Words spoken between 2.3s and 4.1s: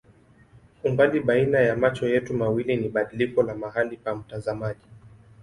mawili ni badiliko la mahali